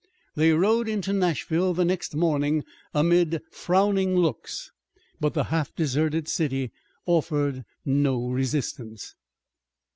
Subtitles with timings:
[0.33, 4.71] They rode into Nashville the next morning amid frowning looks,
[5.19, 6.71] but the half deserted city
[7.05, 9.13] offered no resistance.